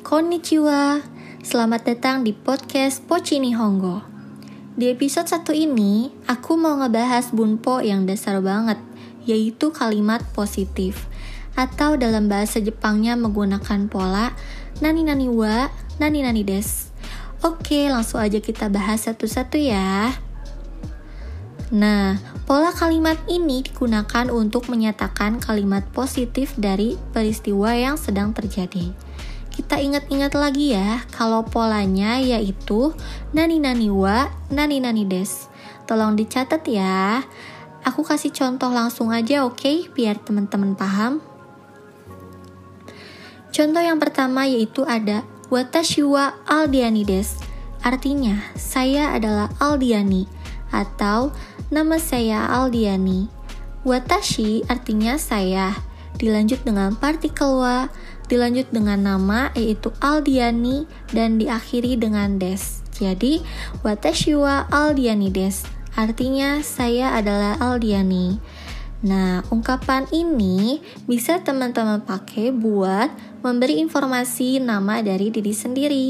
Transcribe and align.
Konnichiwa, 0.00 1.04
selamat 1.44 1.92
datang 1.92 2.24
di 2.24 2.32
podcast 2.32 3.04
Pochi 3.04 3.36
Nihongo. 3.36 4.00
Di 4.80 4.88
episode 4.88 5.28
satu 5.28 5.52
ini, 5.52 6.08
aku 6.24 6.56
mau 6.56 6.80
ngebahas 6.80 7.28
bunpo 7.36 7.84
yang 7.84 8.08
dasar 8.08 8.40
banget, 8.40 8.80
yaitu 9.28 9.76
kalimat 9.76 10.24
positif. 10.32 11.04
Atau 11.52 12.00
dalam 12.00 12.32
bahasa 12.32 12.64
Jepangnya 12.64 13.12
menggunakan 13.20 13.92
pola 13.92 14.32
nani 14.80 15.04
nani 15.04 15.28
wa, 15.28 15.68
nani 16.00 16.24
nani 16.24 16.40
des. 16.40 16.88
Oke, 17.44 17.92
langsung 17.92 18.24
aja 18.24 18.40
kita 18.40 18.72
bahas 18.72 19.04
satu-satu 19.04 19.60
ya. 19.60 20.16
Nah, 21.76 22.16
pola 22.48 22.72
kalimat 22.72 23.20
ini 23.28 23.60
digunakan 23.60 24.32
untuk 24.32 24.72
menyatakan 24.72 25.36
kalimat 25.36 25.84
positif 25.92 26.56
dari 26.56 26.96
peristiwa 27.12 27.76
yang 27.76 28.00
sedang 28.00 28.32
terjadi 28.32 28.88
kita 29.58 29.74
ingat-ingat 29.82 30.38
lagi 30.38 30.70
ya, 30.70 31.02
kalau 31.10 31.42
polanya 31.42 32.22
yaitu 32.22 32.94
nani 33.34 33.58
nani 33.58 33.90
wa, 33.90 34.30
nani 34.54 34.78
nani 34.78 35.02
des. 35.02 35.50
Tolong 35.82 36.14
dicatat 36.14 36.62
ya. 36.62 37.26
Aku 37.82 38.06
kasih 38.06 38.30
contoh 38.30 38.70
langsung 38.70 39.10
aja 39.10 39.42
oke, 39.42 39.58
okay? 39.58 39.76
biar 39.90 40.22
teman-teman 40.22 40.78
paham. 40.78 41.18
Contoh 43.50 43.82
yang 43.82 43.98
pertama 43.98 44.46
yaitu 44.46 44.86
ada 44.86 45.26
watashi 45.50 46.06
wa 46.06 46.38
aldiani 46.46 47.02
des. 47.02 47.34
Artinya, 47.82 48.38
saya 48.54 49.10
adalah 49.10 49.50
Aldiani 49.58 50.30
atau 50.70 51.34
nama 51.68 52.00
saya 52.00 52.48
Aldiani. 52.48 53.28
Watashi 53.84 54.64
artinya 54.68 55.20
saya, 55.20 55.76
dilanjut 56.16 56.64
dengan 56.64 56.96
partikel 56.96 57.60
wa, 57.60 57.92
dilanjut 58.28 58.68
dengan 58.72 59.00
nama 59.04 59.52
yaitu 59.52 59.92
Aldiani 60.00 60.88
dan 61.12 61.36
diakhiri 61.36 61.96
dengan 62.00 62.40
des. 62.40 62.80
Jadi, 62.98 63.44
watashi 63.84 64.34
wa 64.34 64.66
Aldiani 64.72 65.28
des. 65.30 65.64
Artinya 65.94 66.60
saya 66.64 67.14
adalah 67.14 67.60
Aldiani. 67.60 68.40
Nah, 68.98 69.46
ungkapan 69.54 70.10
ini 70.10 70.82
bisa 71.06 71.38
teman-teman 71.38 72.02
pakai 72.02 72.50
buat 72.50 73.14
memberi 73.46 73.78
informasi 73.78 74.58
nama 74.58 74.98
dari 75.06 75.30
diri 75.30 75.54
sendiri. 75.54 76.08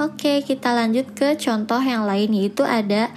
Oke, 0.00 0.40
kita 0.46 0.72
lanjut 0.72 1.12
ke 1.12 1.36
contoh 1.36 1.82
yang 1.82 2.06
lain 2.08 2.32
yaitu 2.32 2.64
ada 2.64 3.10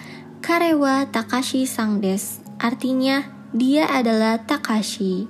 Karewa 0.44 1.08
Takashi 1.08 1.63
Sang 1.63 2.03
des. 2.03 2.44
Artinya 2.59 3.23
dia 3.55 3.88
adalah 3.88 4.44
Takashi. 4.44 5.23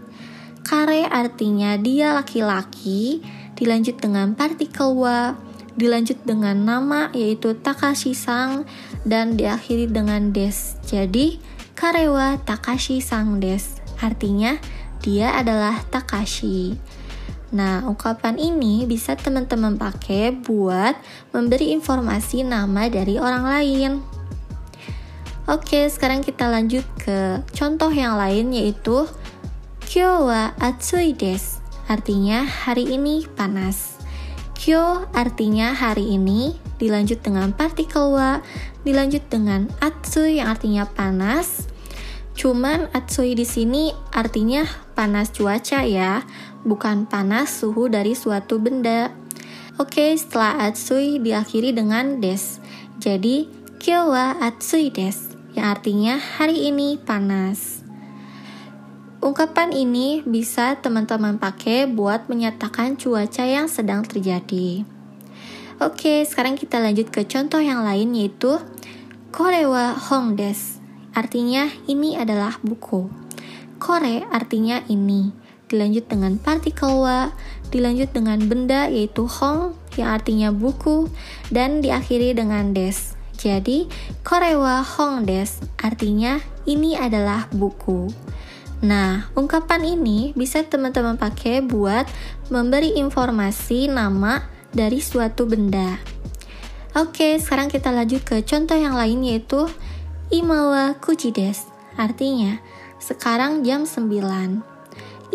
Kare 0.66 1.06
artinya 1.06 1.78
dia 1.78 2.18
laki-laki, 2.18 3.22
dilanjut 3.54 4.02
dengan 4.02 4.34
partikel 4.34 4.98
wa, 4.98 5.38
dilanjut 5.78 6.18
dengan 6.26 6.58
nama 6.66 7.14
yaitu 7.14 7.54
Takashi 7.54 8.18
Sang 8.18 8.66
dan 9.06 9.38
diakhiri 9.38 9.86
dengan 9.86 10.34
des. 10.34 10.82
Jadi 10.90 11.38
Karewa 11.78 12.42
Takashi 12.42 12.98
Sang 12.98 13.38
des. 13.38 13.78
Artinya 14.02 14.58
dia 15.06 15.30
adalah 15.38 15.78
Takashi. 15.94 16.74
Nah, 17.54 17.86
ungkapan 17.86 18.42
ini 18.42 18.90
bisa 18.90 19.14
teman-teman 19.14 19.78
pakai 19.78 20.34
buat 20.34 20.98
memberi 21.38 21.70
informasi 21.70 22.42
nama 22.42 22.90
dari 22.90 23.22
orang 23.22 23.46
lain. 23.46 23.92
Oke, 25.44 25.92
sekarang 25.92 26.24
kita 26.24 26.48
lanjut 26.48 26.88
ke 26.96 27.44
contoh 27.52 27.92
yang 27.92 28.16
lain 28.16 28.56
yaitu 28.56 29.04
Kyo 29.84 30.26
wa 30.26 30.56
atsui 30.58 31.12
desu. 31.12 31.60
Artinya 31.92 32.48
hari 32.48 32.96
ini 32.96 33.28
panas. 33.28 34.00
Kyo 34.56 35.04
artinya 35.12 35.76
hari 35.76 36.16
ini, 36.16 36.56
dilanjut 36.80 37.20
dengan 37.20 37.52
partikel 37.52 38.16
wa, 38.16 38.40
dilanjut 38.88 39.28
dengan 39.28 39.68
atsui 39.84 40.40
yang 40.40 40.48
artinya 40.48 40.88
panas. 40.88 41.68
Cuman 42.34 42.88
atsui 42.96 43.36
di 43.36 43.44
sini 43.44 43.92
artinya 44.16 44.64
panas 44.96 45.36
cuaca 45.36 45.84
ya, 45.84 46.24
bukan 46.64 47.04
panas 47.04 47.52
suhu 47.52 47.92
dari 47.92 48.16
suatu 48.16 48.64
benda. 48.64 49.12
Oke, 49.76 50.16
setelah 50.16 50.72
atsui 50.72 51.20
diakhiri 51.20 51.76
dengan 51.76 52.24
des. 52.24 52.64
Jadi, 52.98 53.52
kyo 53.84 54.10
wa 54.10 54.40
atsui 54.40 54.90
desu, 54.90 55.33
yang 55.54 55.70
artinya 55.78 56.18
hari 56.18 56.70
ini 56.74 56.98
panas. 56.98 57.86
Ungkapan 59.24 59.72
ini 59.72 60.20
bisa 60.26 60.76
teman-teman 60.82 61.40
pakai 61.40 61.88
buat 61.88 62.28
menyatakan 62.28 63.00
cuaca 63.00 63.46
yang 63.48 63.72
sedang 63.72 64.04
terjadi. 64.04 64.84
Oke, 65.80 66.26
sekarang 66.28 66.60
kita 66.60 66.82
lanjut 66.82 67.08
ke 67.08 67.24
contoh 67.24 67.62
yang 67.64 67.86
lain 67.88 68.12
yaitu 68.18 68.60
Kore 69.34 69.66
wa 69.66 69.96
hong 69.96 70.36
des. 70.36 70.78
Artinya 71.14 71.70
ini 71.86 72.18
adalah 72.20 72.58
buku. 72.62 73.08
Kore 73.78 74.26
artinya 74.30 74.82
ini. 74.90 75.34
Dilanjut 75.70 76.06
dengan 76.06 76.38
partikel 76.38 77.02
wa, 77.02 77.34
dilanjut 77.74 78.14
dengan 78.14 78.38
benda 78.46 78.90
yaitu 78.90 79.26
hong 79.26 79.74
yang 79.98 80.14
artinya 80.14 80.50
buku 80.54 81.10
dan 81.50 81.82
diakhiri 81.82 82.38
dengan 82.38 82.74
des. 82.74 83.13
Jadi, 83.44 83.92
kore 84.24 84.56
wa 84.56 84.80
hong 84.80 85.28
des 85.28 85.60
artinya 85.76 86.40
ini 86.64 86.96
adalah 86.96 87.52
buku. 87.52 88.08
Nah, 88.88 89.28
ungkapan 89.36 89.84
ini 89.84 90.32
bisa 90.32 90.64
teman-teman 90.64 91.20
pakai 91.20 91.60
buat 91.60 92.08
memberi 92.48 92.96
informasi 92.96 93.92
nama 93.92 94.48
dari 94.72 95.04
suatu 95.04 95.44
benda. 95.44 96.00
Oke, 96.96 97.36
sekarang 97.36 97.68
kita 97.68 97.92
lanjut 97.92 98.24
ke 98.24 98.40
contoh 98.48 98.80
yang 98.80 98.96
lain 98.96 99.28
yaitu 99.28 99.68
Imawa 100.32 100.96
kujides. 101.04 101.68
Artinya, 102.00 102.64
sekarang 103.04 103.68
jam 103.68 103.84
9. 103.84 104.64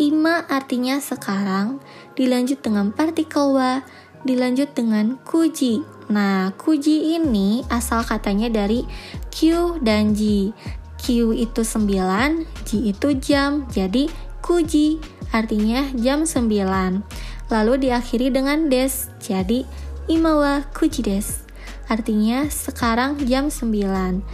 Ima 0.01 0.47
artinya 0.49 0.97
sekarang, 0.97 1.77
dilanjut 2.17 2.63
dengan 2.65 2.89
partikel 2.89 3.53
wa, 3.53 3.85
dilanjut 4.25 4.73
dengan 4.73 5.21
kuji. 5.27 5.98
Nah, 6.09 6.49
kuji 6.57 7.21
ini 7.21 7.61
asal 7.69 8.01
katanya 8.01 8.49
dari 8.49 8.81
Q 9.29 9.77
dan 9.85 10.17
J. 10.17 10.49
Q 10.97 11.31
itu 11.37 11.61
9, 11.61 12.43
J 12.65 12.69
itu 12.89 13.07
jam, 13.21 13.69
jadi 13.69 14.09
kuji 14.41 14.97
artinya 15.29 15.85
jam 15.93 16.25
9. 16.25 17.05
Lalu 17.53 17.73
diakhiri 17.85 18.33
dengan 18.33 18.73
des, 18.73 19.13
jadi 19.21 19.69
imawa 20.09 20.65
kuji 20.73 21.05
des. 21.05 21.45
Artinya 21.85 22.49
sekarang 22.49 23.21
jam 23.29 23.53
9. 23.53 24.25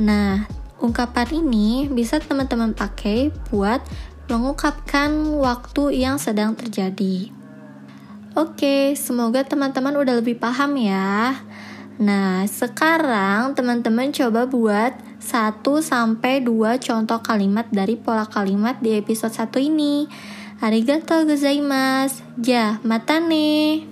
Nah, 0.00 0.48
ungkapan 0.80 1.28
ini 1.44 1.92
bisa 1.92 2.24
teman-teman 2.24 2.72
pakai 2.72 3.28
buat 3.52 3.84
mengungkapkan 4.32 5.12
waktu 5.36 6.00
yang 6.00 6.16
sedang 6.16 6.56
terjadi. 6.56 7.41
Oke, 8.32 8.96
semoga 8.96 9.44
teman-teman 9.44 9.92
udah 9.92 10.16
lebih 10.16 10.40
paham 10.40 10.80
ya. 10.80 11.36
Nah, 12.00 12.48
sekarang 12.48 13.52
teman-teman 13.52 14.08
coba 14.08 14.48
buat 14.48 14.96
1 15.20 15.60
sampai 15.84 16.40
2 16.40 16.80
contoh 16.80 17.20
kalimat 17.20 17.68
dari 17.68 18.00
pola 18.00 18.24
kalimat 18.24 18.80
di 18.80 18.96
episode 18.96 19.36
1 19.36 19.60
ini. 19.60 20.08
Arigatou 20.64 21.28
gozaimasu. 21.28 22.24
Ja, 22.40 22.80
mata 22.80 23.20
ne. 23.20 23.91